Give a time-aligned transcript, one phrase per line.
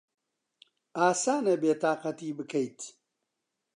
[0.97, 2.79] ئاسانە بێتاقەتی بکەیت.